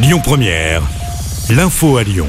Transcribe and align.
Lyon 0.00 0.20
Première, 0.22 0.82
l'info 1.50 1.96
à 1.96 2.04
Lyon. 2.04 2.28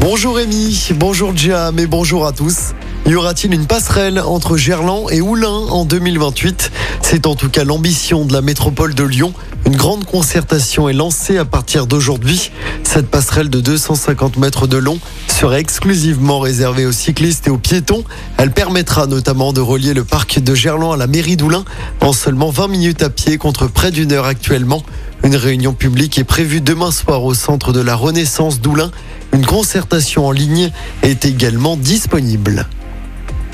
Bonjour 0.00 0.36
Rémi, 0.36 0.90
bonjour 0.94 1.36
Jam 1.36 1.76
et 1.76 1.88
bonjour 1.88 2.24
à 2.24 2.30
tous. 2.30 2.72
Y 3.04 3.16
aura-t-il 3.16 3.52
une 3.52 3.66
passerelle 3.66 4.20
entre 4.20 4.56
Gerland 4.56 5.10
et 5.10 5.20
Oulin 5.20 5.48
en 5.48 5.84
2028 5.84 6.70
C'est 7.02 7.26
en 7.26 7.34
tout 7.34 7.48
cas 7.48 7.64
l'ambition 7.64 8.24
de 8.24 8.32
la 8.32 8.42
métropole 8.42 8.94
de 8.94 9.02
Lyon. 9.02 9.32
Une 9.66 9.74
grande 9.74 10.04
concertation 10.04 10.88
est 10.88 10.92
lancée 10.92 11.36
à 11.36 11.44
partir 11.44 11.88
d'aujourd'hui. 11.88 12.52
Cette 12.84 13.08
passerelle 13.08 13.50
de 13.50 13.60
250 13.60 14.36
mètres 14.36 14.68
de 14.68 14.76
long 14.76 15.00
serait 15.26 15.60
exclusivement 15.60 16.38
réservée 16.38 16.86
aux 16.86 16.92
cyclistes 16.92 17.48
et 17.48 17.50
aux 17.50 17.58
piétons. 17.58 18.04
Elle 18.36 18.52
permettra 18.52 19.08
notamment 19.08 19.52
de 19.52 19.60
relier 19.60 19.94
le 19.94 20.04
parc 20.04 20.38
de 20.38 20.54
Gerland 20.54 20.92
à 20.92 20.96
la 20.96 21.08
mairie 21.08 21.36
d'Oulin 21.36 21.64
en 22.02 22.12
seulement 22.12 22.50
20 22.50 22.68
minutes 22.68 23.02
à 23.02 23.10
pied 23.10 23.36
contre 23.36 23.66
près 23.66 23.90
d'une 23.90 24.12
heure 24.12 24.26
actuellement. 24.26 24.84
Une 25.28 25.36
réunion 25.36 25.74
publique 25.74 26.16
est 26.16 26.24
prévue 26.24 26.62
demain 26.62 26.90
soir 26.90 27.22
au 27.22 27.34
centre 27.34 27.74
de 27.74 27.82
la 27.82 27.94
Renaissance 27.94 28.62
d'Oulin. 28.62 28.90
Une 29.34 29.44
concertation 29.44 30.26
en 30.26 30.32
ligne 30.32 30.70
est 31.02 31.26
également 31.26 31.76
disponible. 31.76 32.66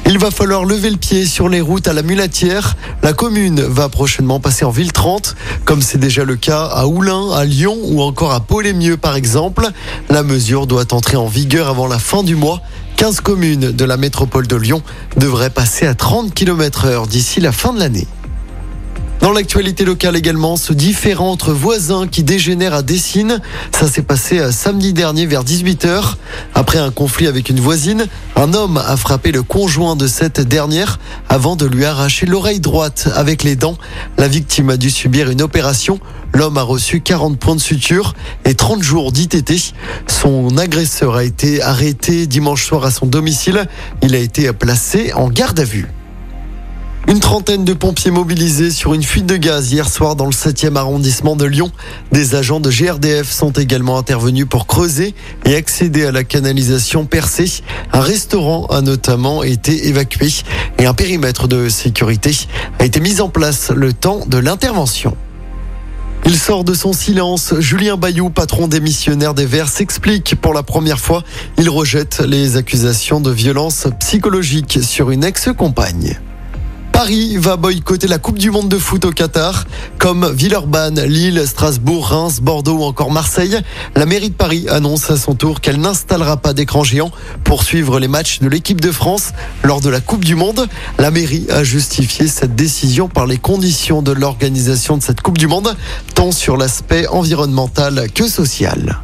Il 0.07 0.21
va 0.21 0.31
falloir 0.31 0.65
lever 0.65 0.89
le 0.89 0.99
pied 0.99 1.27
sur 1.27 1.49
les 1.49 1.61
routes 1.61 1.89
à 1.89 1.93
la 1.93 2.03
Mulatière. 2.03 2.77
La 3.03 3.13
commune 3.13 3.61
va 3.61 3.89
prochainement 3.89 4.39
passer 4.39 4.65
en 4.65 4.71
ville 4.71 4.93
30, 4.93 5.35
comme 5.65 5.83
c'est 5.83 5.99
déjà 5.99 6.23
le 6.23 6.37
cas 6.37 6.63
à 6.63 6.87
Oulin, 6.87 7.33
à 7.33 7.45
Lyon 7.45 7.77
ou 7.83 8.03
encore 8.03 8.31
à 8.31 8.39
Paul-et-Mieux 8.39 8.97
par 8.97 9.17
exemple. 9.17 9.69
La 10.11 10.23
mesure 10.23 10.69
doit 10.69 10.95
entrer 10.95 11.17
en 11.17 11.27
vigueur 11.27 11.67
avant 11.67 11.89
la 11.89 11.99
fin 11.99 12.23
du 12.23 12.37
mois. 12.37 12.61
15 12.99 13.19
communes 13.19 13.73
de 13.73 13.85
la 13.85 13.97
métropole 13.97 14.47
de 14.47 14.55
Lyon 14.55 14.81
devraient 15.17 15.51
passer 15.51 15.89
à 15.89 15.97
30 15.97 16.35
km 16.35 16.85
heure 16.85 17.09
d'ici 17.09 17.41
la 17.41 17.51
fin 17.51 17.73
de 17.73 17.81
l'année. 17.81 18.07
Dans 19.25 19.33
l'actualité 19.33 19.87
locale 19.87 20.17
également, 20.17 20.57
ce 20.57 20.75
différend 20.75 21.31
entre 21.31 21.51
voisins 21.51 22.07
qui 22.07 22.23
dégénère 22.23 22.75
à 22.75 22.83
Dessine. 22.83 23.41
Ça 23.73 23.89
s'est 23.89 24.03
passé 24.03 24.39
euh, 24.39 24.53
samedi 24.53 24.93
dernier 24.93 25.25
vers 25.25 25.45
18h. 25.45 26.17
Après 26.55 26.77
un 26.77 26.91
conflit 26.91 27.27
avec 27.27 27.49
une 27.49 27.59
voisine, 27.59 28.07
un 28.37 28.53
homme 28.53 28.77
a 28.77 28.99
frappé 28.99 29.33
le 29.33 29.43
conjoint 29.43 29.97
de 29.97 30.07
cette 30.09 30.43
dernière 30.43 31.01
avant 31.31 31.57
de 31.57 31.65
lui 31.65 31.87
arracher 31.87 32.27
l'oreille 32.27 32.61
droite 32.61 33.09
avec 33.15 33.45
les 33.45 33.57
dents. 33.57 33.79
La 34.19 34.29
victime 34.29 34.69
a 34.69 34.77
dû 34.77 34.91
subir 34.91 35.31
une 35.31 35.41
opération. 35.41 36.01
L'homme 36.35 36.59
a 36.59 36.63
reçu 36.63 37.01
40 37.01 37.39
points 37.39 37.57
de 37.57 37.63
suture 37.63 38.13
et 38.45 38.55
30 38.55 38.83
jours 38.83 39.11
d'ITT. 39.11 39.73
Son 40.07 40.59
agresseur 40.59 41.17
a 41.17 41.25
été 41.25 41.63
arrêté 41.63 42.27
dimanche 42.27 42.67
soir 42.67 42.85
à 42.85 42.91
son 42.91 43.07
domicile. 43.07 43.69
Il 44.03 44.15
a 44.15 44.19
été 44.19 44.53
placé 44.53 45.15
en 45.15 45.31
garde 45.31 45.61
à 45.61 45.65
vue. 45.65 45.89
Une 47.07 47.21
trentaine 47.21 47.67
de 47.67 47.75
pompiers 47.75 48.11
mobilisés 48.11 48.71
sur 48.71 48.95
une 48.95 49.03
fuite 49.03 49.27
de 49.27 49.37
gaz 49.37 49.71
hier 49.71 49.91
soir 49.91 50.17
dans 50.17 50.25
le 50.25 50.33
7e 50.33 50.77
arrondissement 50.77 51.37
de 51.37 51.45
Lyon. 51.45 51.71
Des 52.13 52.35
agents 52.35 52.61
de 52.61 52.71
GRDF 52.71 53.31
sont 53.31 53.53
également 53.53 53.99
intervenus 53.99 54.47
pour 54.49 54.67
creuser 54.67 55.15
et 55.45 55.55
accéder 55.55 56.07
à 56.07 56.13
la 56.13 56.25
canalisation 56.25 57.05
percée. 57.05 57.63
Un 57.93 58.01
restaurant 58.01 58.65
a 58.67 58.81
notamment 58.81 59.43
été 59.43 59.89
évacué 59.89 60.29
et 60.79 60.87
un 60.87 60.95
périmètre 60.95 61.47
de 61.47 61.69
sécurité 61.69 62.35
a 62.79 62.87
été 62.87 63.01
mis 63.01 63.21
en 63.21 63.29
place 63.29 63.71
le 63.71 63.93
temps 63.93 64.25
de 64.27 64.39
l'intervention. 64.39 65.15
Il 66.25 66.39
sort 66.39 66.65
de 66.65 66.73
son 66.73 66.95
silence. 66.95 67.53
Julien 67.59 67.99
Bayou, 67.99 68.31
patron 68.31 68.67
démissionnaire 68.67 69.35
des 69.35 69.45
Verts, 69.45 69.69
s'explique 69.69 70.37
pour 70.41 70.55
la 70.55 70.63
première 70.63 70.99
fois. 70.99 71.23
Il 71.59 71.69
rejette 71.69 72.21
les 72.27 72.57
accusations 72.57 73.21
de 73.21 73.31
violence 73.31 73.89
psychologique 74.01 74.79
sur 74.83 75.11
une 75.11 75.23
ex-compagne. 75.23 76.19
Paris 76.95 77.37
va 77.39 77.57
boycotter 77.57 78.07
la 78.07 78.19
Coupe 78.19 78.39
du 78.39 78.53
Monde 78.53 78.69
de 78.69 78.79
foot 78.79 79.05
au 79.05 79.11
Qatar, 79.11 79.65
comme 79.99 80.33
Villeurbanne, 80.33 81.03
Lille, 81.03 81.43
Strasbourg, 81.45 82.07
Reims, 82.07 82.41
Bordeaux 82.41 82.79
ou 82.79 82.85
encore 82.85 83.11
Marseille. 83.11 83.59
La 83.97 84.07
mairie 84.07 84.31
de 84.31 84.35
Paris 84.35 84.67
annonce 84.71 85.11
à 85.11 85.17
son 85.17 85.35
tour 85.35 85.61
qu'elle 85.61 85.81
n'installera 85.81 86.37
pas 86.37 86.53
d'écran 86.53 86.85
géant 86.85 87.11
pour 87.43 87.65
suivre 87.65 87.99
les 87.99 88.07
matchs 88.07 88.39
de 88.39 88.49
l'équipe 88.49 88.81
de 88.81 88.93
France 88.93 89.33
lors 89.65 89.81
de 89.81 89.91
la 89.91 90.01
Coupe 90.01 90.25
du 90.25 90.37
Monde. 90.37 90.69
La 90.99 91.11
mairie 91.11 91.47
a 91.51 91.65
justifié 91.65 92.29
cette 92.29 92.55
décision 92.55 93.09
par 93.09 93.27
les 93.27 93.39
conditions 93.39 94.01
de 94.01 94.13
l'organisation 94.13 94.97
de 94.97 95.03
cette 95.03 95.21
Coupe 95.21 95.37
du 95.37 95.49
Monde, 95.49 95.77
tant 96.15 96.31
sur 96.31 96.57
l'aspect 96.57 97.09
environnemental 97.09 98.07
que 98.15 98.29
social. 98.29 99.03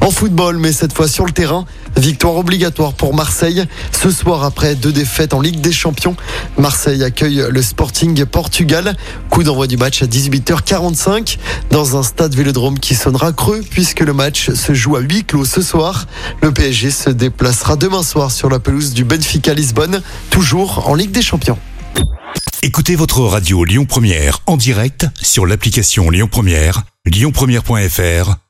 En 0.00 0.10
football, 0.10 0.56
mais 0.56 0.72
cette 0.72 0.94
fois 0.94 1.08
sur 1.08 1.26
le 1.26 1.32
terrain, 1.32 1.66
victoire 1.96 2.36
obligatoire 2.36 2.94
pour 2.94 3.14
Marseille. 3.14 3.64
Ce 3.92 4.10
soir, 4.10 4.44
après 4.44 4.74
deux 4.74 4.92
défaites 4.92 5.34
en 5.34 5.40
Ligue 5.40 5.60
des 5.60 5.72
Champions, 5.72 6.16
Marseille 6.56 7.04
accueille 7.04 7.44
le 7.50 7.62
Sporting 7.62 8.24
Portugal. 8.24 8.96
Coup 9.28 9.42
d'envoi 9.42 9.66
du 9.66 9.76
match 9.76 10.02
à 10.02 10.06
18h45 10.06 11.36
dans 11.70 11.96
un 11.96 12.02
stade 12.02 12.34
Vélodrome 12.34 12.78
qui 12.78 12.94
sonnera 12.94 13.32
creux 13.32 13.60
puisque 13.68 14.00
le 14.00 14.14
match 14.14 14.50
se 14.52 14.72
joue 14.72 14.96
à 14.96 15.00
huis 15.00 15.24
clos 15.24 15.44
ce 15.44 15.60
soir. 15.60 16.06
Le 16.40 16.50
PSG 16.50 16.90
se 16.90 17.10
déplacera 17.10 17.76
demain 17.76 18.02
soir 18.02 18.30
sur 18.30 18.48
la 18.48 18.58
pelouse 18.58 18.94
du 18.94 19.04
Benfica 19.04 19.52
Lisbonne, 19.52 20.02
toujours 20.30 20.88
en 20.88 20.94
Ligue 20.94 21.12
des 21.12 21.22
Champions. 21.22 21.58
Écoutez 22.62 22.96
votre 22.96 23.20
radio 23.20 23.64
Lyon 23.64 23.84
Première 23.84 24.38
en 24.46 24.56
direct 24.56 25.06
sur 25.20 25.46
l'application 25.46 26.10
Lyon 26.10 26.28
Première, 26.30 26.82
lyonpremière.fr 27.06 28.49